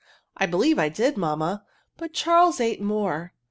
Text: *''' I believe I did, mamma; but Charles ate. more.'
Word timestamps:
*''' 0.13 0.27
I 0.35 0.47
believe 0.47 0.79
I 0.79 0.89
did, 0.89 1.15
mamma; 1.15 1.63
but 1.95 2.11
Charles 2.11 2.59
ate. 2.59 2.81
more.' 2.81 3.33